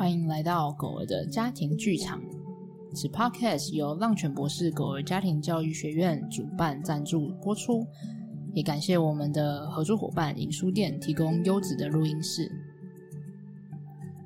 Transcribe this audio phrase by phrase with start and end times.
[0.00, 2.22] 欢迎来到狗儿的家庭剧场。
[2.94, 7.86] 此 podcast 由浪犬博士狗儿家庭教育学院主办赞助播出，
[8.54, 12.50] 也感谢我们的合作伙伴影书店提供优质的录音室。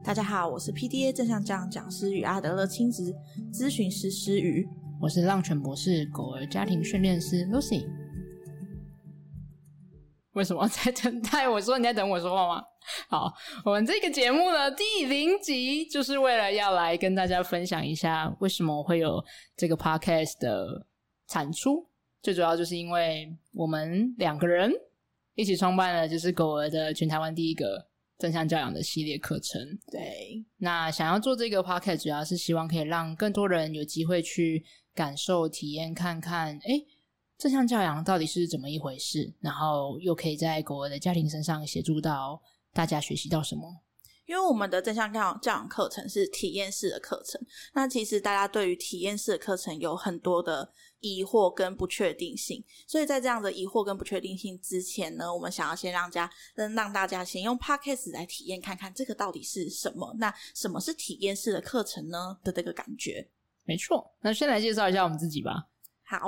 [0.04, 3.12] 大家好，我是 PDA 正向教养讲师与阿德勒亲子
[3.52, 4.68] 咨询师诗瑜，
[5.00, 7.84] 我是浪犬博士狗儿家庭训练师 Lucy。
[10.34, 11.48] 为什么在等待？
[11.48, 12.62] 我说你在等我说话吗？
[13.08, 13.32] 好，
[13.64, 19.22] 我们这个节目呢，第零集就是为了要来跟大家分享一下为什么会有
[19.56, 20.86] 这个 podcast 的
[21.26, 21.86] 产出。
[22.22, 24.72] 最主要就是因为我们两个人
[25.34, 27.86] 一起创办了，就是狗儿的全台湾第一个
[28.18, 29.60] 正向教养的系列课程。
[29.90, 34.64] 对，那想要做这个 podcast，主要是希望可以让更多人有机会去
[34.94, 36.86] 感受、体验、看看，诶
[37.36, 39.34] 正向教养到底是怎么一回事？
[39.40, 42.40] 然后又可以在狗儿的家庭身上协助到
[42.74, 43.80] 大家学习到什么？
[44.26, 47.38] 因为我们的正向教教养课程是体验式的课程，
[47.74, 50.66] 那其实大家对于体验式的课程有很多的
[51.00, 60.14] 疑惑跟不确定性，所以在这样的疑惑跟不确定性之前呢，我们想要先让家让让大家先用 Podcast 来体验看看这个到底是什么？
[60.18, 62.38] 那什么是体验式的课程呢？
[62.42, 63.28] 的这个感觉。
[63.64, 65.68] 没错，那先来介绍一下我们自己吧。
[66.06, 66.18] 好，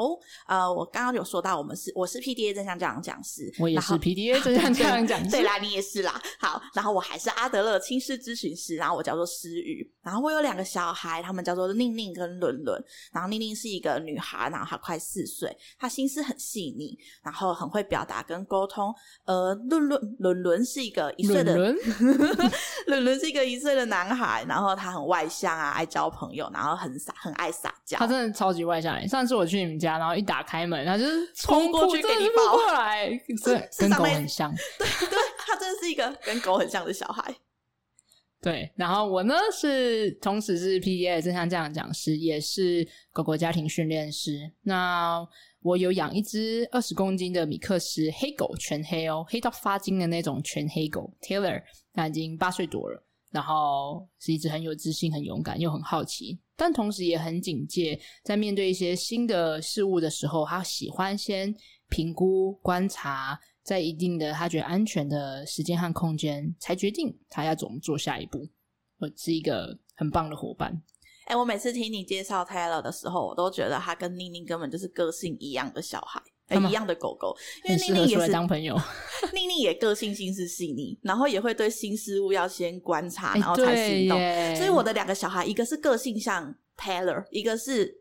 [0.49, 6.19] 呃，我刚刚有说到，我们是我是 PDA 正向教养讲师，我也是 PDA 正向教养讲师，对啦，你也是啦。
[6.41, 12.83] 好，然后我还是阿德勒亲师咨询师，然后我叫做诗雨，然后我有两个小孩，他们叫做宁宁跟伦伦。
[13.13, 18.95] 然后宁宁是一个女孩，然后她快四岁，她心思很细腻，然后很会表达跟沟通。
[19.27, 22.51] 呃，伦伦伦伦是一个一岁的伦伦，
[22.87, 27.99] 伦伦是一个一岁的男孩，然后他很外向啊，爱交朋友，然后很撒，很爱撒娇。
[27.99, 29.66] 他真的超级外向诶，上次我去。
[29.67, 33.09] 你们家，然后一打开门，他就是冲过去给你抱过来，
[33.45, 34.55] 对，跟狗很像。
[34.79, 37.35] 对对，他真的是一个跟狗很像的小孩。
[38.41, 44.51] 对，然后我呢是同时是 PDA 正向教养讲师，也是狗狗家庭训练师。
[44.63, 45.27] 那
[45.63, 51.61] 我有养一只二十公斤的米克斯黑狗，全黑哦，黑到发金的那种全黑狗 Taylor，
[51.93, 53.03] 它已经八岁多了。
[53.33, 61.55] 然后是一只很有自信、很勇敢又很好奇，但同时也很警戒，在面对一些新的事物的时候，他喜欢先
[61.89, 68.49] 评估、观察，在一定的他觉得安全的时间和空间，才决定他要怎么做下一步。
[68.99, 70.83] 我是一个很棒的伙伴。
[71.27, 76.23] 哎，我每次听你介绍 Taylor 的时候，我都觉得他跟宁宁根本就是个性一样的小孩。
[76.49, 78.81] 欸、一样的狗狗，因为宁宁也是当朋友。
[79.35, 84.17] 宁宁也个性心思细腻，然后也会对新事物要先观察，然后才行动。
[84.19, 87.93] 欸、所以我的两个小孩，一个是个性像 Taylor，一个是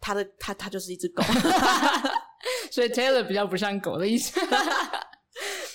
[0.00, 1.22] 他的他他就是一只狗，
[2.72, 4.40] 所以 Taylor 比较不像狗的意思。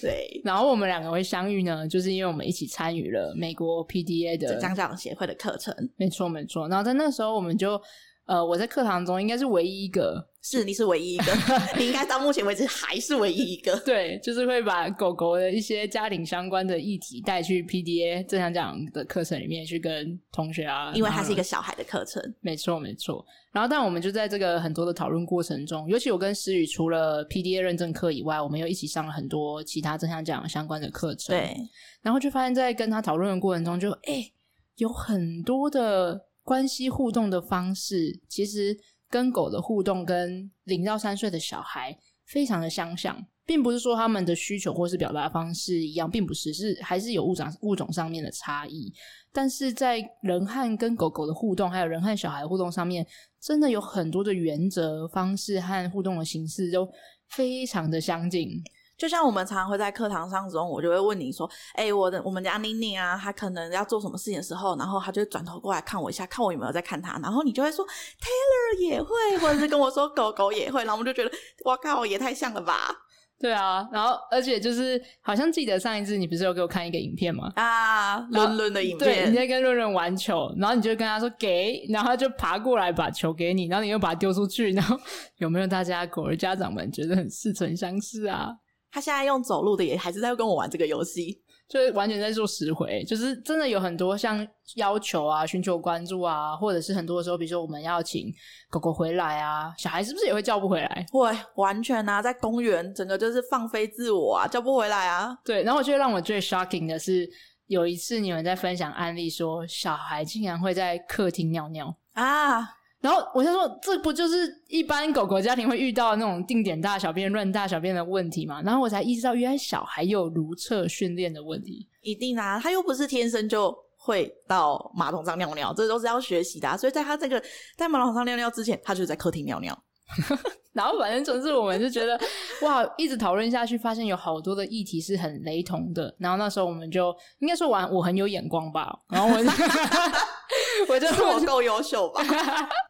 [0.02, 5.74] 对，然后我们两个会相遇呢，就是因为我们一起参与了美国 PDA 的正向教养协会的课程。
[5.96, 7.80] 没错没错，然后在那时候我们就。
[8.26, 11.32] 呃，我在课堂中应该是唯一一个，是你是唯一一个，
[11.78, 13.76] 你应该到目前为止还是唯一一个。
[13.82, 22.20] 对，就是会把狗狗的一些家庭相关的议题带去 PDA 正向讲的课程里面去跟同学啊，因为它是一个小孩的课程。
[22.42, 23.24] 没错，没错。
[23.52, 31.38] 然后，但我们就在这个很多的讨论过程中，尤其我跟诗雨除了 PDA 认证课以外，我们又一起上了很多其他正向讲相关的课程。
[31.38, 31.56] 对，
[32.02, 34.32] 然后就发现，在跟他讨论的过程中就，哎，
[34.78, 36.26] 有很多的。
[36.46, 38.78] 关系互动的方式，其实
[39.10, 48.94] 跟狗的互动跟零到三岁的小孩非常的相像，并不是说他们的需求或是表达方式一样，并不是，是还是有物种物种上面的差异。
[49.34, 53.06] 但是在人和跟狗狗的互动，还有人和小孩的互动上面，
[53.42, 56.88] 真的有很多的原则、方式和互动的形式都
[57.30, 58.50] 非常的相近。
[58.98, 71.36] 就像我们常常会在课堂上中，我就会问你说：“哎、欸，我的我们家宁宁啊，她可能要做什么事情的时候，然后她就会转头过来看我一下，看我有没有在看她，然后你就会说 Taylor 也会，或者是跟我说狗狗也会，然后我们就觉得
[71.66, 73.02] 哇靠，也太像了吧？
[73.38, 77.52] 对啊，然后而且就是好像记得上一次你不是有给我看一个影片吗？
[77.58, 84.98] 啊，伦伦的影片，对，你在跟伦伦玩球，然后你就跟他说给，然后他就爬过来把球给你，然后你又把它丢出去，然后
[85.38, 88.56] 有没有大家狗儿家长们觉得很似曾相识啊？
[88.96, 91.38] 他现在用走路的也还是在跟我玩这个游戏，
[91.68, 98.34] 就是完全在做实回，就是真的有很多像要求啊、寻求关注啊，或者是很多的时候，比如说我们要请
[98.70, 101.06] 狗狗回来啊，小孩是不是也会叫不回来？
[101.12, 105.38] 会，完全啊，在公园整个就是放飞自我啊，叫不回来啊。
[105.44, 107.30] 对，然后我觉得让我最 shocking 的是
[107.68, 112.62] 有一次你们在分享案例说，小孩竟然会在客厅尿尿啊。
[113.06, 118.64] 然后我就说，这不就是一般狗狗家庭会遇到那种定点大小便、乱大小便的问题吗？
[118.64, 121.88] 然后我才意识到，原来小孩有如厕训练的问题。
[122.02, 126.76] 一定啊，他又不是天生就会到马桶上尿尿，这都是要学习的。
[126.80, 127.40] 所以在他这个
[127.78, 129.80] 在马桶上尿尿之前，他就在客厅尿尿。
[130.74, 132.20] 然后反正总之我们就觉得
[132.62, 136.14] 哇，一直讨论下去，发现有好多的议题是很雷同的。
[136.20, 138.94] 然后那时候我们就应该说完，我很有眼光吧。
[139.10, 139.50] 然后我就
[140.94, 142.22] 我就说我够优秀吧，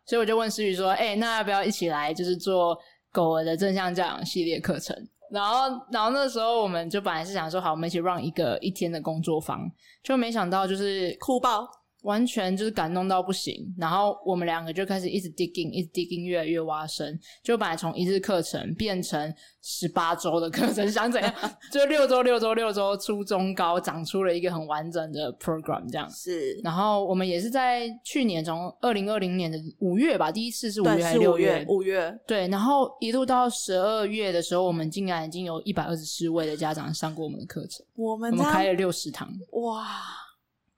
[0.05, 2.77] 所以我就问思雨说：“哎、欸，那要不要一起来，就是做
[3.11, 4.95] 狗儿的正向教养系列课程？”
[5.31, 9.61] 然后，然后那时候我们就本来是想说，好，我们一起 run 一个一天的工作坊，
[10.03, 11.67] 就没想到就是哭爆。
[12.05, 17.19] 完全就是感动到不行，然后我们两个就开始一直 digging，一直 digging，越来越挖深。
[17.43, 21.33] 就本来从一日课程变成十八周的课程，想怎样？
[21.73, 26.07] 就六周、六周、六周，初中高长出了一个很完整的 program，这样。
[26.11, 26.53] 是。
[26.63, 31.65] 然后我们也是在去年从二零二零年的五月吧，第一次是五月还是六月？
[31.67, 32.15] 五月。
[32.27, 37.83] 对，然后一路到十二月的时候，我们竟然已经有一百二十四位的家长上过我们的课程。
[37.95, 39.87] 我们我们开了六十堂，哇，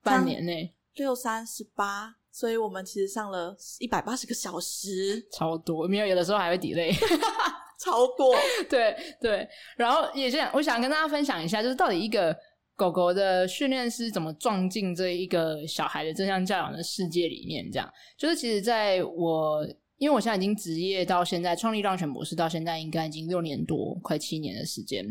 [0.02, 0.74] 半年内。
[0.98, 6.94] 六三十八，所以我们其实上了一百八十个小时，超多，没有有的时候还会 delay，
[7.80, 8.36] 超过，
[8.70, 9.48] 对对。
[9.78, 12.36] 然后也想，我想跟大家分享一下，就是到底一个
[12.76, 17.72] 狗狗的训练师怎么撞进这一个小孩的正向教养的世界里面。
[17.72, 19.66] 这样，就是其实在我，
[19.98, 25.06] 因为我现在已经职业到现在，创立浪犬博士到现在应该已经六年多，快七年的时间。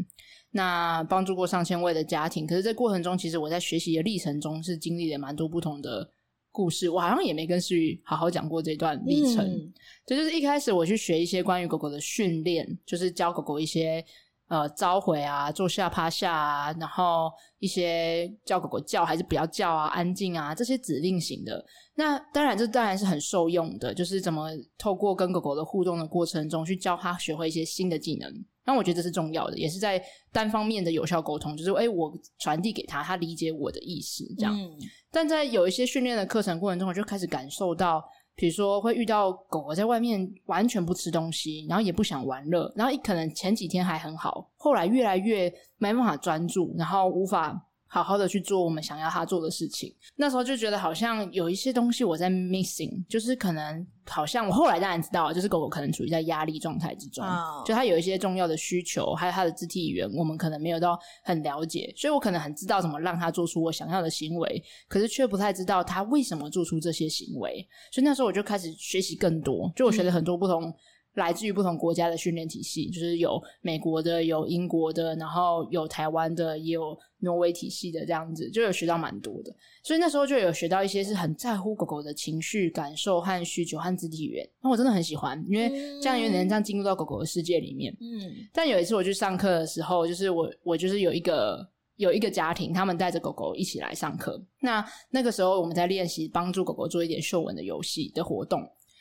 [0.56, 6.10] 那帮助过上千位的家庭，可是这过程中，其实我在学习的历程中是经历了蛮多不同的
[6.50, 6.88] 故事。
[6.90, 9.46] 我好像也没跟诗雨好好讲过这段历程。
[9.46, 9.72] 嗯，
[10.04, 14.04] 这就是一开始我去学一些关于狗狗的训练，就是教狗狗一些
[14.48, 21.64] 呃召回啊、坐下、趴下啊，然后一些叫狗狗叫还是不要叫啊、安静啊这些指令型的。
[21.94, 28.32] 那当然，这当然是很受用的，就是怎么透过跟狗狗的互动的过程中去教它学会一些新的技能。
[28.66, 30.02] 那我觉得这是重要的，也是在
[30.32, 34.54] 单方面的有效沟通，就是诶，我传递给他，他理解我的意思，这样。
[34.54, 34.76] 嗯。
[35.10, 38.04] 但在有一些训练的课程过程中，我就开始感受到，
[38.34, 45.48] 比如说会遇到狗狗在外面完全不吃东西，然后也不想玩乐，然后可能前几天还很好，后来越来越
[45.78, 47.62] 没办法专注，然后无法。
[47.88, 57.64] 好好的去做我们想要他做的事情，那时候就觉得好像有一些东西我在 missing，就是可能好像我后来当然知道，就是狗狗可能处于在压力状态之中，oh.
[57.64, 70.64] 就它有一些重要的需求，还有它的肢体语言，我们可能没有到很了解，所以我可能很知道怎么让它做出我想要的行为，可是却不太知道它为什么做出这些行为，所以那时候我就开始学习更多，就我学了很多不同。
[70.64, 70.74] 嗯
[71.16, 79.54] 来自于不同国家的训练体系，就是有美国的，有英国的，然后有台湾的，也有挪威体系的这样子，就有学到蛮多的。
[79.82, 85.70] 所以那时候就有学到一些是很在乎狗狗的情绪感受和需求和肢体语言，那我真的很喜欢，因为
[86.00, 87.96] 这样有点像进入到狗狗的世界里面。
[88.00, 88.46] 嗯。
[88.52, 91.66] 但有一次我去上课的时候，就是我我就是有一个
[91.96, 94.38] 有一个家庭，他们带着狗狗一起来上课。
[94.60, 98.60] 那那个时候我们在练习帮助狗狗做一点嗅闻的游戏的活动。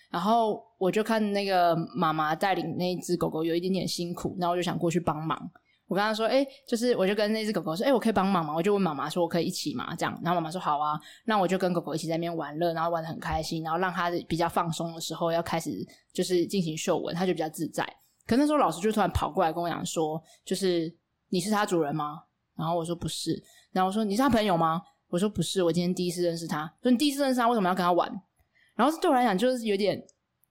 [0.10, 5.38] 然后我就看那个妈妈带领那只狗狗有一点点辛苦，然后我就想过去帮忙。
[5.88, 13.62] 我跟她说：“哎，就是我就跟那只狗狗说：‘哎，我可以帮忙吗？’我就问妈妈说：‘我可以一起吗？’这样，然后妈妈说：‘好啊。’那我就跟狗狗一起在那边玩乐，然后玩得很开心。
[13.62, 15.70] 然后让它比较放松的时候，要开始
[16.12, 17.86] 就是进行嗅闻，它就比较自在。
[18.26, 20.92] 可那时候老师就突然跑过来跟我讲说：‘就是
[21.30, 22.20] 你是它主人吗？’
[22.58, 23.40] 然后我说：‘不是。’
[23.72, 26.66] 然后我说：‘你是它朋友吗？’我说：‘不是。’我今天第一次认识它。
[26.82, 28.12] 说你第一次认识它，为什么要跟它玩？”
[28.76, 30.02] 然后对我来讲就是有点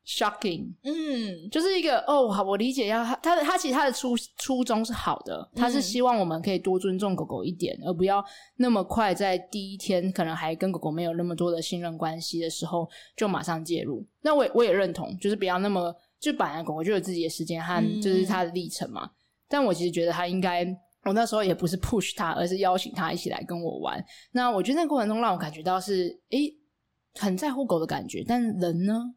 [0.07, 8.23] shocking，嗯，就是一个哦，好，我理解要他他的他其实他的初初衷是好的，他是希望我们可以多尊重狗狗一点，嗯，而不要
[8.57, 14.07] 那么快在第一天可能还跟狗狗没有那么多的信任关系的时候就马上介入。
[14.21, 19.05] 那我也我也认同，就是不要那么就本来狗狗就有自己的时间和就是它的历程嘛。
[19.05, 19.11] 嗯，
[19.49, 20.67] 但我其实觉得他应该，
[21.05, 24.05] 我那时候也不是 push 他，而是邀请他一起来跟我玩。
[24.33, 26.55] 那我觉得那个过程中让我感觉到是诶。
[27.19, 29.15] 很在乎狗的感觉，但人呢？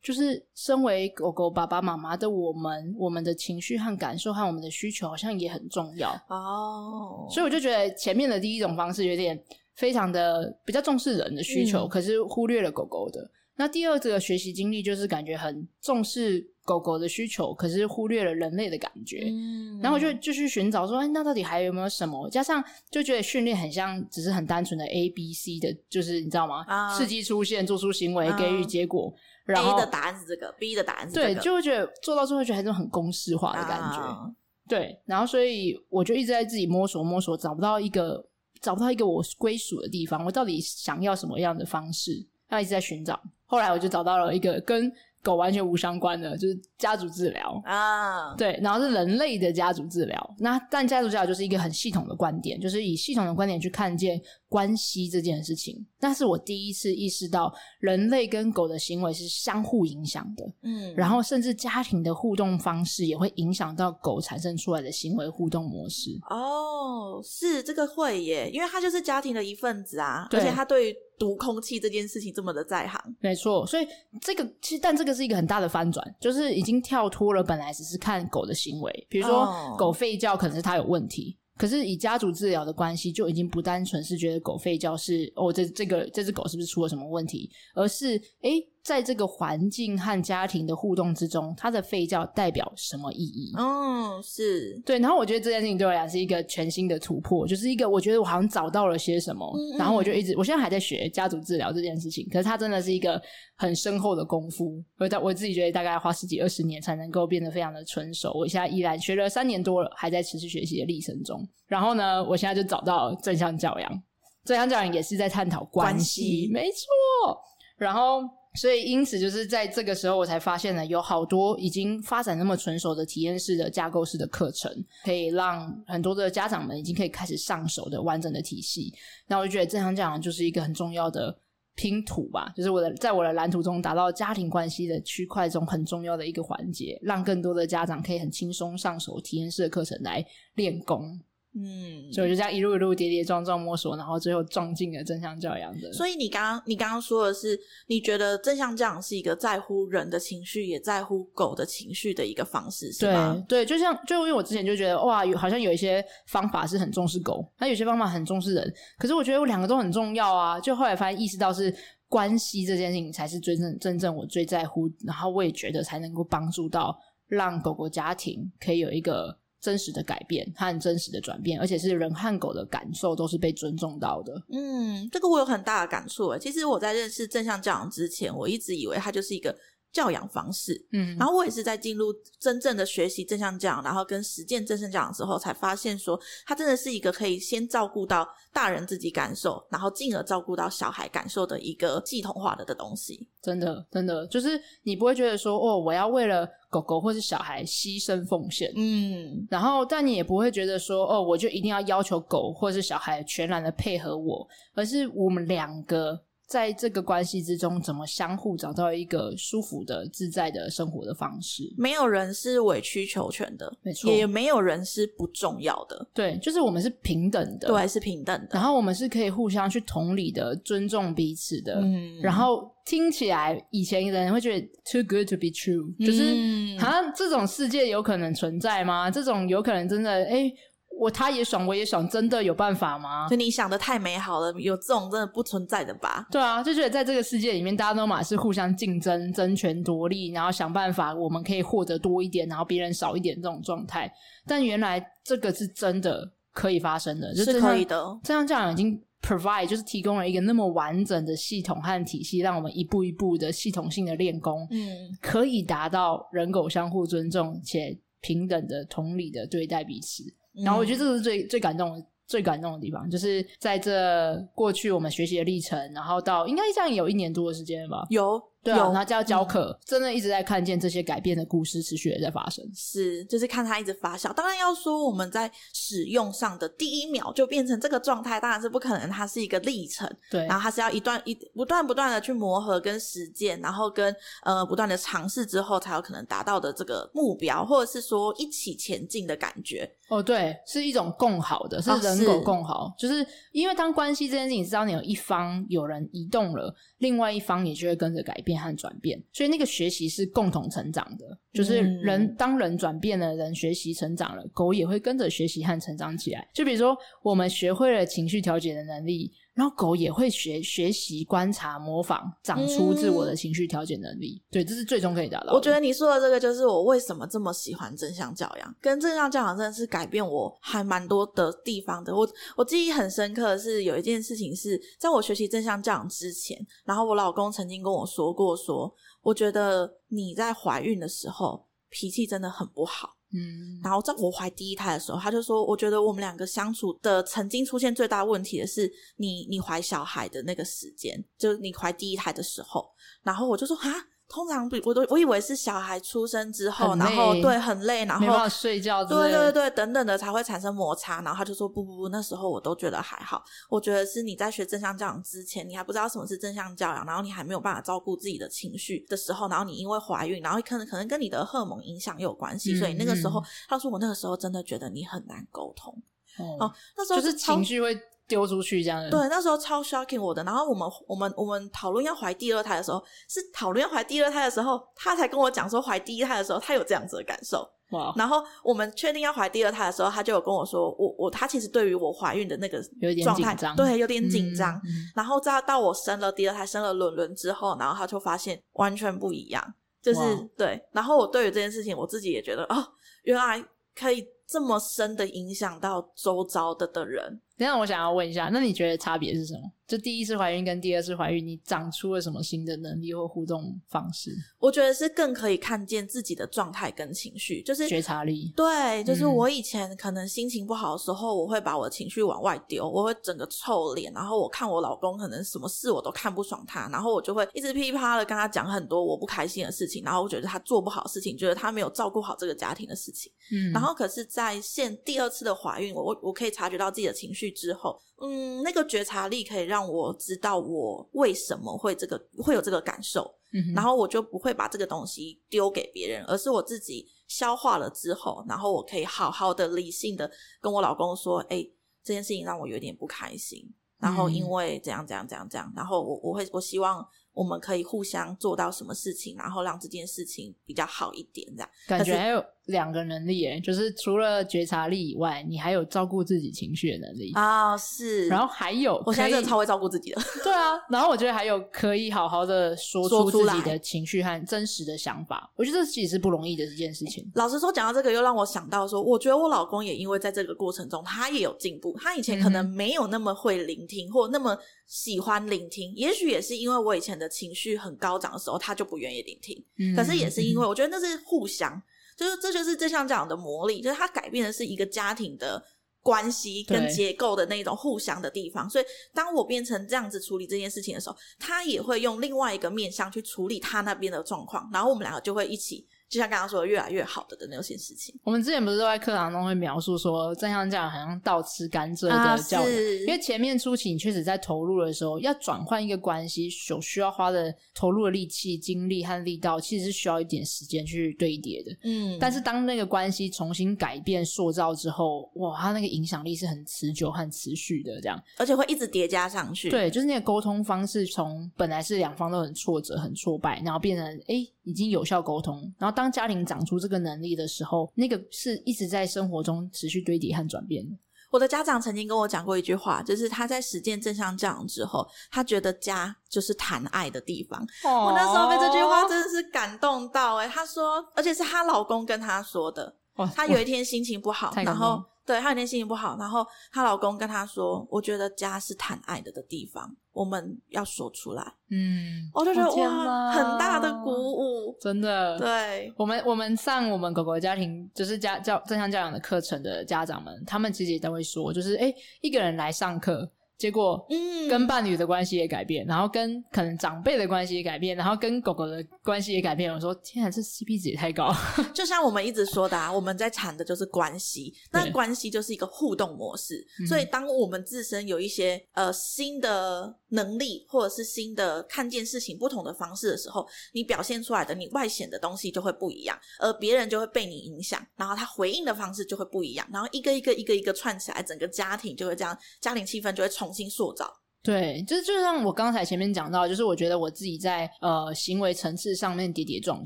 [0.00, 7.24] 就是身为狗狗爸爸妈妈的我们，我们的情绪和感受和我们的需求好像也很重要哦。
[7.24, 7.32] Oh.
[7.32, 9.42] 所以我就觉得前面的第一种方式有点
[9.74, 13.28] 非常的比较重视人的需求，嗯、可是忽略了狗狗的。
[13.56, 19.24] 那第二个学习经历就是感觉很重视狗狗的需求，可是忽略了人类的感觉。
[19.24, 22.28] 嗯，然后我就就去寻找说，哎，那到底还有没有什么？
[22.28, 26.62] 加上就觉得训练很像只是很单纯的 A B C 的，就是你知道吗？
[26.68, 29.10] 啊，刺激出现，做出行为，给予结果。
[29.16, 31.34] 啊、然后 A 的答案是这个，B 的答案是这个。
[31.34, 33.98] 对，就会觉得做到最后觉得还是很公式化的感觉。
[33.98, 34.30] 啊、
[34.68, 38.22] 对，然后所以我就一直在自己摸索摸索，找不到一个
[38.60, 40.22] 找不到一个我归属的地方。
[40.22, 42.26] 我到底想要什么样的方式？
[42.50, 43.18] 那一直在寻找。
[43.50, 44.92] 后来我就找到了一个跟
[45.28, 50.34] 狗完全无相关的，就是家族治疗啊，对，然后是人类的家族治疗。
[50.38, 60.44] 那但家族治疗就是一个很系统的观点，就是以系统的观点去看见关系这件事情，那是我第一次意识到人类跟狗的行为是相互影响的。
[60.62, 66.18] 嗯，然后甚至家庭的互动方式也会影响到狗产生出来的行为互动模式。
[66.30, 72.98] 哦，是这个会耶，因为它就是家庭的一份子啊，而且它对于读空气这件事情这么的在行。
[73.20, 73.86] 没错，所以
[74.22, 81.36] 这个其实，但这个是一个很大的翻转，就是已经跳脱了本来只是看狗的行为，比如说、哦、狗吠叫，可能是它有问题。
[81.58, 88.10] 可是以家族治疗的关系，就已经不单纯是觉得狗吠叫是哦，这这个这只狗是不是出了什么问题，而是
[88.42, 93.52] 诶在这个环境和家庭的互动之中，他的吠叫代表什么意义？
[93.58, 94.98] 嗯，是对。
[94.98, 99.44] 然后我觉得这件事情对我来讲是一个全新的突破，就是一个我觉得我好像找到了些什么。
[99.54, 103.20] 嗯嗯，然后我就一直，我现在还在学家族治疗这件事情，可是它真的是一个
[103.56, 104.82] 很深厚的功夫。
[104.98, 108.32] 我在我自己觉得大概要花十几二十年才能够变得非常的纯熟。
[108.32, 111.46] 我现在依然学了三年多了，还在持续学习的历程中。
[111.66, 114.02] 然后呢，我现在就找到正向教养，
[114.46, 117.38] 正向教养也是在探讨关系，关系没错。
[117.76, 118.37] 然后。
[118.58, 124.72] 所以，因此就是在这个时候，我才发现了有好多已经发展那么成熟的体验式的架构式的课程，
[125.04, 128.92] 可以让很多的家长们已经可以开始上手的完整的体系。
[129.28, 131.32] 那我就觉得正向教养就是一个很重要的
[131.76, 140.24] 拼图吧，就是我的在我的蓝图中达到家庭关系的区块中很重要的一个环节，让更多的家长可以很轻松上手体验式的课程来
[140.56, 141.16] 练功。
[141.54, 145.92] 嗯，所以我就这样一路一路跌跌撞撞摸索，然后最后撞进了正向教养的。
[145.92, 153.42] 所以你刚刚你刚刚说的是，你觉得正向教养是一个在乎人的情绪，也在乎狗的情绪的一个方式，是吗？
[153.48, 160.60] 对，对，就像就因为我之前就觉得哇，有好像有一些方法是很重视狗，那有些方法很重视人，可是我觉得我两个都很重要啊。
[160.60, 161.74] 就后来发现意识到是
[162.08, 169.36] 关系这件事情才是真正真正我最在乎，然后我也觉得才能够帮助到让狗狗家庭可以有一个。
[169.60, 174.32] 真实的改变和真实的转变，而且是人和狗的感受都是被尊重到的。
[174.52, 176.36] 嗯，这个我有很大的感触。
[176.38, 179.56] 其实我在认识正向教养之前，我一直以为它就是一个
[179.92, 180.80] 教养方式。
[180.92, 193.28] 嗯，然后我也是在进入真正的学习正向教养，然后跟实践正向教养之后，才发现说，它真的是一个可以先照顾到大人自己感受，然后进而照顾到小孩感受的一个系统化的的东西。
[193.42, 196.48] 真的，真的，就是你不会觉得说，哦，我要为了。
[196.70, 206.20] 狗狗或是小孩牺牲奉献，嗯，然后但你也不会觉得说，哦，我就一定要要求狗或是小孩全然的配合我，而是我们两个。
[206.48, 211.70] 在这个关系之中，怎么相互找到一个舒服的、自在的生活的方式？
[211.76, 216.08] 没有人是委曲求全的，没错，也没有人是不重要的。
[216.14, 218.48] 对，就是我们是平等的，对，是平等的。
[218.52, 221.80] 然后我们是可以互相去同理的、尊重彼此的。
[221.82, 229.10] 嗯，然后听起来，以前人会觉得 too good to be true，就是好像这种世界有可能存在吗？
[229.10, 230.24] 这种有可能真的哎。
[230.24, 230.54] 诶
[230.98, 233.28] 我他也爽，我也爽，真的有办法吗？
[233.28, 236.26] 就你想的太美好了，有这种真的不存在的吧？
[236.30, 244.12] 对啊，就觉得在这个世界里面，大家都嘛是互相竞争、争权夺利，然后想办法我们可以获得多一点，然后别人少一点这种状态。
[244.44, 248.04] 但原来这个是真的可以发生的，是可以的。
[248.24, 254.90] 这样这样已经 provide 就是提供了一个那么完整的系统和体系，让我们一步一步的系统性的练功，嗯，
[255.20, 260.24] 可以达到人狗相互尊重且平等的同理的对待彼此。
[260.64, 268.06] 然后我觉得这是最最感动、最感动的地方，就是在这过去我们学习的历程，然后到应该这样有一年多的时间吧？
[268.10, 268.42] 有。
[268.62, 272.64] 对啊，然后就要教课，嗯，真的一直在看见这些改变的故事持续的在发生。
[272.74, 274.32] 是，就是看它一直发酵。
[274.32, 279.08] 当然要说我们在使用上的第一秒就变成这个状态，当然是不可能。
[279.08, 280.44] 它是一个历程，对。
[280.46, 289.90] 然后它是要一段一不断不断的去磨合跟实践，然后跟呃不断的尝试之后，才有可能达到的这个目标，或者是说一起前进的感觉。
[290.08, 293.08] 哦，对，是一种共好的，是人狗共好，哦，是。
[293.08, 301.38] 就是因为当关系这件事情，知道你有一方有人移动了，另外一方也就会跟着改变和转变，所以那个学习是共同成长的。
[301.52, 306.48] 就是人、嗯、当人转变了，人学习成长了，狗也会跟着学习和成长起来。
[306.54, 309.32] 就比如说，我们学会了情绪调节的能力。
[309.58, 314.40] 然后狗也会学学习、观察、模仿，长出自我的情绪调节能力。
[314.40, 314.42] 嗯。
[314.52, 315.52] 对，这是最终可以达到。
[315.52, 322.14] 我觉得你说的这个，就是我为什么这么喜欢正向教养，跟正向教养真的是改变我还蛮多的地方的。
[322.14, 333.17] 我我记忆很深刻的是，有一件事情是在我学习正向教养之前，然后我老公曾经跟我说过说，说我觉得你在怀孕的时候脾气真的很不好。
[333.32, 342.88] 嗯，然后在我怀第一胎的时候，他就说，我觉得我们两个相处的曾经出现最大问题的是你你怀小孩的那个时间，就是你怀第一胎的时候。
[343.22, 343.92] 然后我就说啊，
[344.28, 351.22] 通常比我都我以为是小孩出生之后，然后对很累，然后睡觉，对对对等等的才会产生摩擦。
[351.22, 353.42] 然后他就说不不不，那时候我都觉得还好。
[353.70, 365.90] 我觉得是你在学正向教养之前，你还不知道什么是正向教养，然后你还没有办法照顾自己的情绪的时候，然后你因为怀孕，然后可能可能跟你的荷尔蒙影响有关系，嗯、所以那个时候他说我那个时候真的觉得你很难沟通。
[366.36, 367.98] 哦，哦，那时候就是情绪会。
[368.28, 370.44] 丢出去这样子，对，那时候超 shocking 我的。
[370.44, 377.68] 然后我们我们我们讨论要怀第二胎的时候，是讨论要怀第二胎的时候，他才跟我讲说怀第一胎的时候他有这样子的感受。
[377.92, 378.12] 哇！
[378.14, 384.74] 然后我们确定要怀第二胎的时候，他就有跟我说，我我他其实对于我怀孕的那个有点紧张，对，有点紧张。
[384.84, 390.20] 嗯嗯、然后再到我生了第二胎，生了伦伦之后，然后他就发现完全不一样，就是
[390.54, 390.78] 对。
[390.92, 392.76] 然后我对于这件事情，我自己也觉得哦，
[393.22, 393.64] 原来
[393.98, 397.40] 可以这么深的影响到周遭的的人。
[397.58, 399.60] 等下，我想要问一下，那你觉得差别是什么？
[399.88, 404.30] 就第一次怀孕跟第二次怀孕，你长出了什么新的能力或互动方式？
[404.58, 408.52] 我觉得是更可以看见自己的状态跟情绪，就是觉察力。
[408.54, 423.32] 对，就是我以前可能心情不好的时候，我会把我的情绪往外丢，我会整个臭脸，然后我看我老公可能什么事我都看不爽他，然后我就会一直噼里啪啦的跟他讲很多我不开心的事情，然后我觉得他做不好的事情，觉得他没有照顾好这个家庭的事情。
[423.50, 428.00] 嗯，然后可是，在现第二次的怀孕，我我我可以察觉到自己的情绪之后。
[428.20, 440.28] 嗯，那个觉察力可以让我知道我为什么会这个会有这个感受，嗯，然后我就不会把这个东西丢给别人，而是我自己消化了之后，然后我可以好好的理性的
[440.60, 441.64] 跟我老公说，哎，
[442.02, 447.06] 这件事情让我有点不开心，然后因为怎样怎样怎样怎样，然后我我会我希望。
[447.34, 458.28] 我们可以互相做到什么事情，然后让这件事情比较好一点，这样感觉还有两个能力诶，就是除了觉察力以外，你还有照顾自己情绪的能力啊，是。
[458.28, 460.72] 然后还有，我现在真的超会照顾自己的，对啊。
[460.88, 467.28] 然后我觉得还有可以好好的说出自己的情绪和真实的想法，我觉得这其实是不容易的一件事情。
[467.34, 471.96] 老实说，讲到这个，又让我想到说，我觉得我老公也因为在这个过程中，他也有进步。
[471.98, 479.64] 他以前可能没有那么会聆听，嗯、或那么喜欢聆听，也许也是因为我以前的情绪很高涨的时候，他就不愿意聆听。
[479.78, 481.80] 嗯、可是也是因为我觉得那是互相，
[482.18, 485.64] 就是这就是正向教养的魔力，就是它改变的是一个家庭的
[486.02, 488.68] 关系跟结构的那种互相的地方。
[488.68, 495.86] 所以当我变成这样子处理这件事情的时候，他也会用另外一个面向去处理他那边的状况，然后我们两个就会一起。
[496.08, 498.14] 就像刚刚说的，越来越好的的那些事情。
[498.24, 511.76] 我们之前不是都在课堂中会描述说，正向教养好像倒吃甘蔗的教育，啊、因为前面初期你确实在投入的时候，要转换一个关系所需要花的投入的力气、精力和力道，其实是需要一点时间去堆叠的。
[511.82, 519.68] 嗯，但是当那个关系重新改变、塑造之后，哇，它那个影响力是很持久和持续的，这样，而且会一直叠加上去。
[519.68, 524.34] 对，就是那个沟通方式，从本来是两方都很挫折、很挫败，然后变成哎。
[524.34, 530.94] 欸已经有效沟通，然后当家庭长出这个能力的时候，那个是一直在生活中持续堆叠和转变的。
[531.30, 537.58] 我的家长曾经跟我讲过一句话，就是他在实践正向教养之后，他觉得家就是谈爱的地方。
[537.84, 542.94] 哦、我那时候被这句话真的是感动到诶，他说，而且是她老公跟她说的。
[543.16, 545.02] 哦，她有一天心情不好，然后。
[545.28, 555.38] 对，她有一天心情不好，然后她老公跟她说：“我觉得家是谈爱的的地方，我们要说出来。”嗯，我就觉得哇，很大的鼓舞，真的。
[555.38, 563.30] 对，我们我们上我们狗狗家庭就是家教正向教养的课程的家长们，他们其实也都会说，就是哎，一个人来上课。
[563.58, 569.74] 结果，嗯，跟伴侣的关系也改变，嗯、然后跟可能长辈的关系也改变，然后跟狗狗的关系也改变。
[569.74, 571.34] 我说，天啊，这 CP 值也太高！
[571.74, 576.64] 就像我们一直说的，啊，我们在谈的就是关系，那关系就是一个互动模式。
[576.86, 593.47] 所以，当我们自身有一些呃新的能力，或者是新的看见事情不同的方式的时候，你表现出来的你外显的东西就会不一样，而别人就会被你影响，然后他回应的方式就会不一样，然后一个一个一个一个串起来，整个家庭就会这样，家庭气氛就会重。
[593.48, 594.06] 重新塑造，
[594.42, 599.82] 对，就是就像我刚才前面讲到，就是我觉得我自己在呃行为层次上面跌跌撞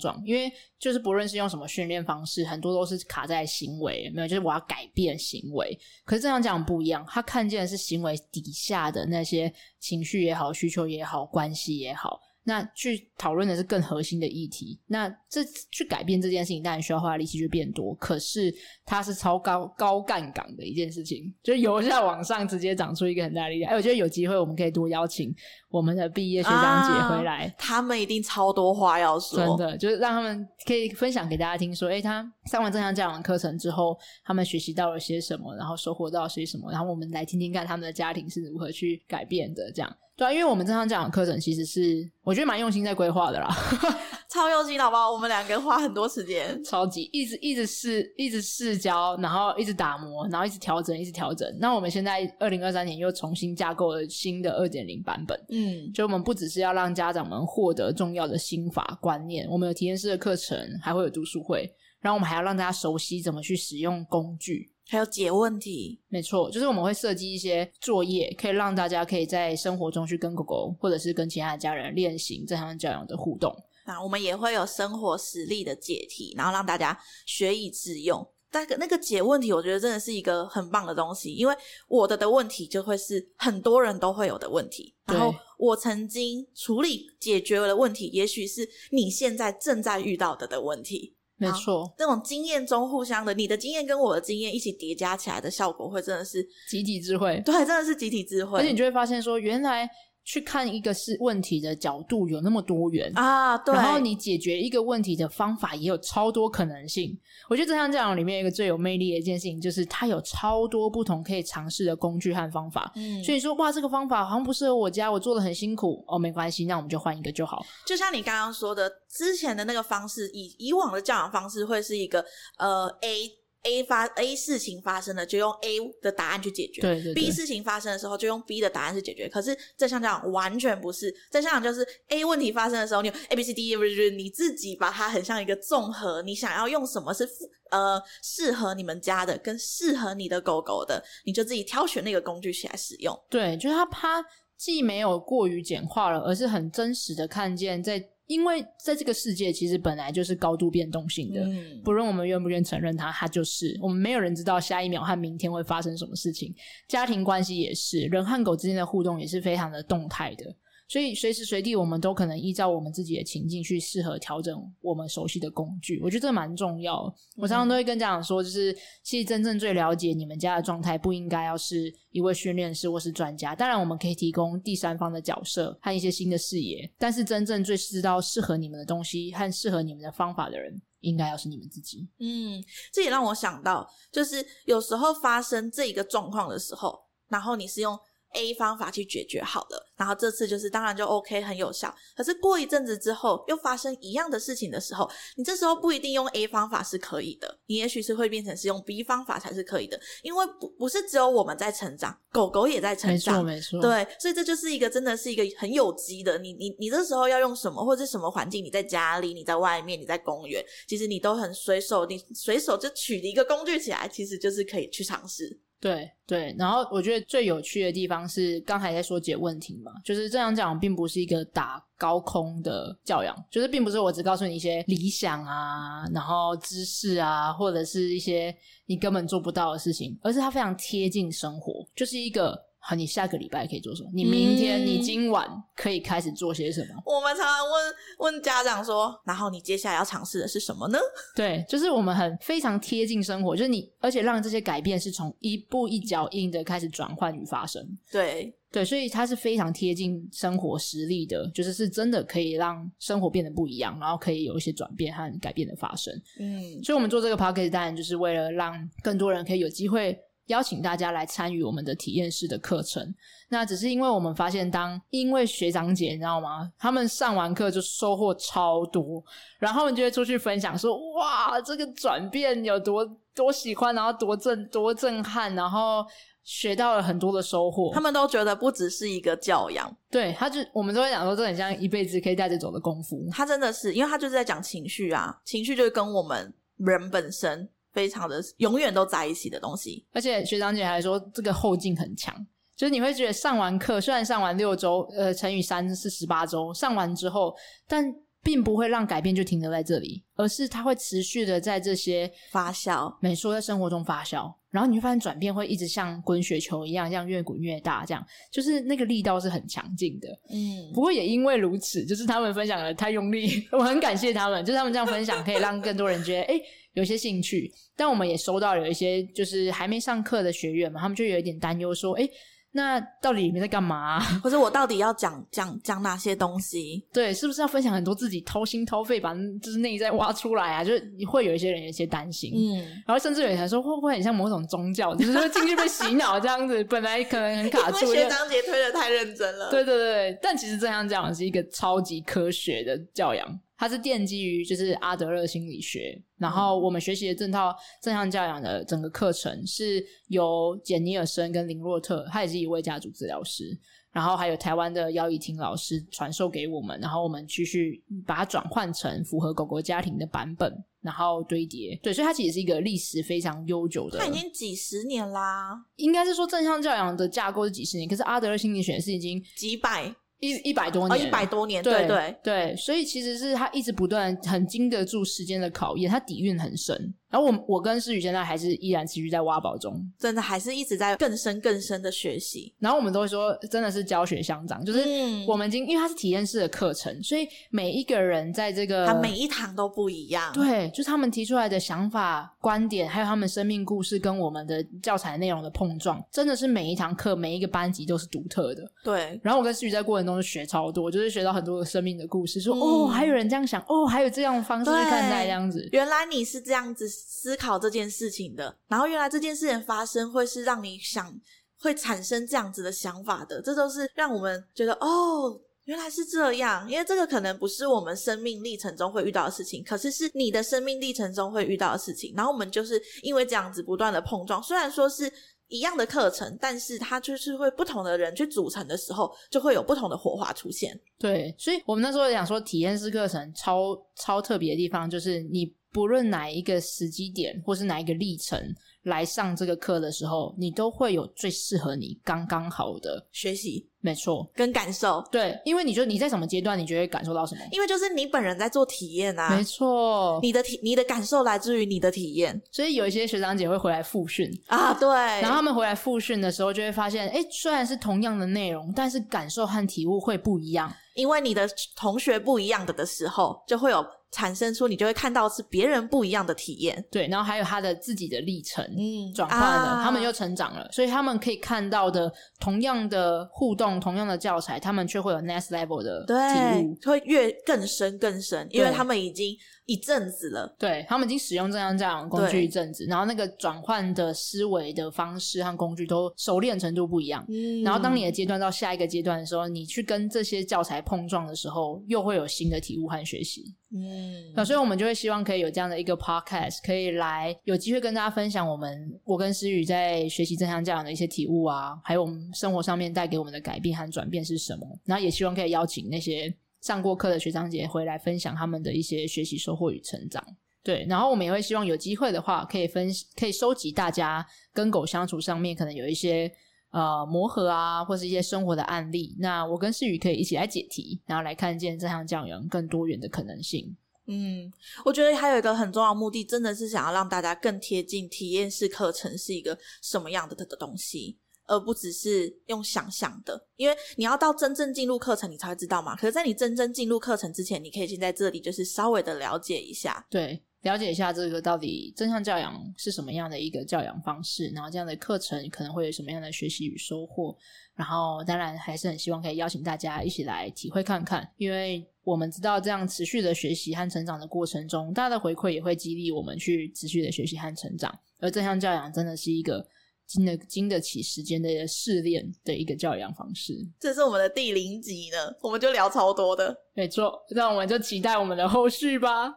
[0.01, 5.79] 撞，因为就是不论是用什么训练方式，很多都是卡在行为，没有，就是我要改变行为。
[6.05, 12.19] 可是这样讲不一样，他看见的是行为底下的那些情绪也好、需求也好、关系也好。
[12.45, 17.95] 那去讨论的是更核心的议题，那这去改变这件事情，当然需要花的力气就变多。
[17.95, 18.53] 可是
[18.85, 23.71] 它是超高高杠杆的一件事情，就由下往上直接长出一个很大的力量。
[23.71, 25.33] 哎，我觉得有机会我们可以多邀请
[25.71, 29.39] 我们的毕业学长姐回来，啊，他们一定超多话要说。
[29.39, 39.97] 真的，就是让他们可以分享给大家听，说，哎，他上完正向教养课程之后，他们学习到了些什么，然后收获到些什么，然后我们来听听看他们的家庭是如何去改变的，这样。
[40.15, 43.49] 对啊，因为我们正常讲的课程其实是我觉得蛮用心在规划的啦，
[44.31, 45.11] 超用心，好不好？
[45.11, 51.49] 我们两个花很多时间，超级一直一直试，一直试教，然后一直打磨，然后一直调整，一直调整。
[51.59, 61.69] 那我们现在二零二三年又重新架构了新的二点零版本，嗯，就我们不只是要让家长们获得重要的心法观念，我们有体验式的课程，还会有读书会，
[62.01, 64.72] 然后我们还要让大家熟悉怎么去使用工具。
[64.89, 73.55] 还有解问题，没错，就是我们会设计一些作业，可以让大家可以在生活中去跟狗狗或者是跟其他的家人练习正向教养的互动。
[73.87, 78.27] 那我们也会有生活实例的解题，然后让大家学以致用。
[78.51, 81.55] 但那个解问题，我觉得真的是一个很棒的东西，因为
[81.89, 91.17] 我的的问题就会是很多人都会有的问题，然后我曾经处理解决了的问题，也许是你现在正在遇到的的问题。
[91.51, 97.43] 没错，这种经验中互相的，你的经验跟我的经验一起叠加起来的效果，会真的是集体智慧。
[97.45, 98.59] 对，真的是集体智慧。
[98.59, 99.89] 而且你就会发现说，原来。
[100.25, 107.19] 去看一个是问题的角度有那么多元啊，对，然后你解决一个问题的方法也有超多可能性。
[107.49, 112.93] 我觉得正向教养里面一个最有魅力的一件事情，就是它有超多不同可以尝试的工具和方法。
[112.95, 117.65] 嗯，所以说哇，这个方法好像不适合我家，我做的很辛苦哦，没关系，那我们就换一个就好。
[117.87, 122.25] 就像你刚刚说的，之前的那个方式，以以往的教养方式会是一个
[122.59, 123.42] 呃 A。
[123.63, 126.81] A 发 A 事情发生了，就用 A 的答案去解决。
[126.81, 127.15] 对对对。
[127.15, 129.29] B 事情发生的时候，就用 B 的答案去解决。
[129.29, 137.29] 可是正向教养完全不是，正向讲就是 A 问题发生的时候，你有 A B C D E，就是你自己把它很像一个综合，你想要用什么是
[137.71, 143.17] 呃适合你们家的，跟适合你的狗狗的，你就自己挑选那个工具起来使用。
[143.31, 144.25] 对，就是它它
[144.57, 148.12] 既没有过于简化了，而是很真实的看见在。
[148.33, 156.55] 因为在这个世界，其实本来就是高度变动性的，嗯、不论我们愿不愿承认它，它就是我们没有人知道下一秒和明天会发生什么事情。
[156.89, 160.55] 家庭关系也是，人和狗之间的互动也是非常的动态的。
[160.93, 165.99] 所以随时随地，我们都可能依照我们自己的情境去适合调整我们熟悉的工具。
[166.05, 167.03] 我觉得这蛮重要。
[167.35, 173.55] 我常常都会跟家长说，就是其实真正最了解你们家的状态，不应该要是一位训练师或是专家。
[173.55, 182.07] 当然，我们可以提供第三方的角色和一些新的视野，但是真正最知道适合你们的东西和适合你们的方法的人，应该要是你们自己。
[182.21, 187.99] 嗯，这也让我想到，就是有时候发生这一个状况的时候，然后你是用。
[188.35, 191.95] A 方法去解决好了，然后这次就是当然就 OK 很有效。
[192.17, 203.83] 可是过一阵子之后又发生一样的事情的时候，你这时候不一定用 A 方法是可以的，你也许是会变成是用 B 方法才是可以的，因为不不是只有我们在成长，狗狗也在成长，没错没错。
[203.83, 215.61] 对，所以这就是一个真的是一个很有机的，你你你这时候要用什么或者什么环境，你在家里，你在外面，你在公园，其实你都很随手，你随手就取了一个工具起来，其实就是可以去尝试。
[215.83, 232.72] 对对，然后我觉得最有趣的地方是刚才在说解问题嘛，就是这样讲，并不是一个打高空的教养，就是并不是我只告诉你一些理想啊，然后知识啊，或者是一些你根本做不到的事情，而是它非常贴近生活，就是一个。
[232.85, 234.11] 好，你下个礼拜可以做什么？
[234.13, 237.01] 你明天、嗯、你今晚可以开始做些什么？
[237.07, 240.99] 我们常常问问家长说，然后你接下来要尝试的是什么呢？
[241.37, 247.87] 对，就是我们很非常贴近生活，就是你，而且让这些改变是从一步一脚印的开始转换与发生。
[248.11, 256.13] 对对，所以它是非常贴近生活实力的，就是是真的可以让生活变得不一样，然后可以有一些转变和改变的发生。
[256.41, 260.19] 嗯，所以我们做这个 podcast 当然就是为了让更多人可以有机会。
[260.53, 263.03] 邀请大家来参与我们的体验式的课程，
[263.49, 266.71] 那只是因为我们发现，当因为学长姐你知道吗？
[266.79, 269.25] 他们上完课就收获超多，
[269.59, 276.05] 然后他们就会出去分享说：“哇，这个转变有多多喜欢，然后多震多震撼，然后
[276.45, 283.27] 学到了很多的收获。”他们都觉得不只是一个教养，对，他就我们都会讲说，这很像一辈子可以带着走的功夫。
[283.33, 287.69] 他真的是，因为他就是在讲情绪啊，情绪就是跟我们人本身。
[287.93, 292.35] 非常的永远都在一起的东西，而且学长姐还说这个后劲很强，
[292.77, 297.55] 就是你会觉得上完课，虽然上完六周，呃，乘以三是十八周，上完之后，
[297.87, 298.05] 但
[298.43, 316.61] 并不会让改变就停留在这里，而是它会持续的在这些发酵，没错，在生活中发酵，然后你会发现转变会一直像滚雪球一样，这样越滚越大，这样就是那个力道是很强劲的，嗯，不过也因为如此，就是他们分享的太用力， 我很感谢他们，就是他们这样分享可以让更多人觉得，哎。
[316.95, 322.31] 有些兴趣，但我们也收到有一些就是还没上课的学员嘛，他们就有一点担忧说：“诶，
[322.75, 324.21] 那到底里面在干嘛？
[324.41, 327.07] 或者我到底要讲讲讲哪些东西？
[327.13, 330.85] 对，是不是要分享很多自己掏心掏肺把就是内在挖出来啊？
[330.85, 338.13] 就是会有一些人有一些担心，嗯，然后甚至有人说会不会很像某种宗教，就是说进去被洗脑这样子， 本来可能很卡住。
[338.13, 339.71] 学长姐推的太认真了。
[339.71, 343.61] 对对对，但其实正向教养是一个超级科学的教养。
[343.83, 353.77] 它是奠基于就是阿德勒心理学，然后我们学习的这套正向教养的整个课程是由简尼尔森跟林洛特，他也是一位家族治疗师，
[354.13, 361.99] 然后还有台湾的姚以婷老师传授给我们，然后我们继续把它转换成符合狗狗家庭的版本，然后堆叠。
[362.05, 365.77] 对，所以它其实是一个历史非常悠久的，它已经几十年啦。
[365.97, 370.15] 应该是说正向教养的架构是几十年，可是阿德勒心理学是已经几百。
[370.43, 377.15] 一一百多年，哦，一百多年，对对对，对，所以其实是他一直不断很经得住时间的考验，他底蕴很深。
[377.33, 382.73] 然后我我跟诗雨现在还是依然持续在挖宝中，真的还是一直在更深更深的学习。
[382.79, 385.01] 然后我们都会说，真的是教学相长，就是
[385.49, 390.53] 我们已经、嗯、因为它是体验式的课程，所以每一个人在这个，他每一堂都不一样。
[390.53, 398.83] 对，就是他们提出来的想法、观点，还有他们生命故事跟我们的教材内容的碰撞，真的是每一堂课、每一个班级都是独特的。
[399.03, 399.41] 对。
[399.43, 405.89] 然后我跟诗雨在过程中就学超多，就是学到很多的生命的故事，说、嗯、哦，还有人这样想，哦，还有这样的方式去看待这样子。
[405.93, 411.35] 原来你是这样子思考这件事情的，然后原来这件事情发生会是让你想
[411.81, 425.29] 会产生这样子的想法的，这都是让我们觉得哦，原来是这样，因为这个可能不是我们生命历程中会遇到的事情，可是是你的生命历程中会遇到的事情，然后我们就是因为这样子不断的碰撞，虽然说是
[425.67, 430.97] 一样的课程，但是它就是会不同的人去组成的时候，就会有不同的火花出现。
[431.19, 435.75] 对，所以我们那时候讲说体验式课程超超特别的地方，就是你。
[435.93, 438.59] 不论哪一个时机点，或是哪一个历程
[439.03, 443.87] 来上这个课的时候，你都会有最适合你刚刚好的学习。
[444.05, 445.25] 没错，跟感受。
[445.31, 447.61] 对，因为你觉得你在什么阶段，你就会感受到什么？
[447.71, 449.55] 因为就是你本人在做体验啊。
[449.55, 452.61] 没错，你的体，你的感受来自于你的体验。
[452.73, 455.09] 所以有一些学长姐会回来复训啊，对。
[455.09, 460.93] 然后他们回来复训的时候，就会发现，哎，虽然是同样的内容，但是感受和体悟会不一样。
[461.15, 464.05] 因为你的同学不一样的的时候，就会有。
[464.33, 479.57] 产生出你就会看到是别人不一样的体验，对，然后还有他的自己的历程，嗯，转换了，啊、他们又成长了，所以他们可以看到的同样的互动，同样的教材，他们却会有 next level 的体悟，会越更深更深，因为他们已经。
[479.87, 487.45] 一阵子了，对，他们已经使用正向教养工具一阵子，然后那个转换的思维的方式和工具都熟练程度不一样。
[487.49, 493.75] 嗯，然后当你的阶段到下一个阶段的时候，你去跟这些教材碰撞的时候，又会有新的体悟和学习。
[493.95, 504.87] 嗯，那所以我们就会希望可以有这样的一个 podcast，可以来有机会跟大家分享我们我跟思雨在学习正向教养的一些体悟啊，还有我们生活上面带给我们的改变和转变是什么。
[505.05, 506.55] 然后也希望可以邀请那些。
[506.83, 510.45] 上过课的学长姐回来分享他们的一些学习收获与成长，
[510.83, 516.53] 对，然后我们也会希望有机会的话，可以分可以收集大家跟狗相处上面可能有一些
[516.91, 519.37] 呃磨合啊，或是一些生活的案例。
[519.39, 523.97] 那我跟诗雨可以一起来解题，然后来看见这项教养更多元的可能性。
[524.27, 524.73] 嗯，
[525.05, 531.39] 我觉得还有一个很重要目的，真的是想要让大家更贴近体验式课程是一个什么样的的东西。
[531.73, 536.15] 而不只是用想象的，因为你要到真正进入课程，你才会知道嘛。
[536.15, 547.57] 可是，在你真正进入课程之前，你可以先在这里，就是稍微的了解一下，对，了解一下这个到底正向教养是什么样的一个教养方式，然后这样的课程可能会有什么样的学习与收获。
[547.95, 558.15] 然后，当然还是很希望可以邀请大家一起来体会看看，因为我们知道这样持续的学习和成长的过程中，大家的回馈也会激励我们去持续的学习和成长。
[558.41, 559.89] 而正向教养真的是一个。
[560.33, 569.53] 经得经得起时间的试炼的一个教养方式，这是我们的第零集呢，我们就聊超多的，没错，那我们就期待我们的后续吧，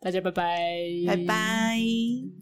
[0.00, 0.60] 大家拜拜，
[1.06, 2.41] 拜拜。